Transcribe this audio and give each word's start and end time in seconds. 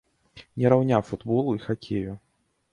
Не 0.63 0.71
раўня 0.75 0.97
футболу 1.11 1.55
і 1.61 1.63
хакею. 1.69 2.19